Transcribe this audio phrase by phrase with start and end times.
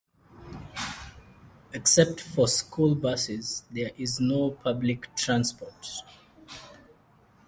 [1.73, 5.91] Except for school buses, there is no public transport.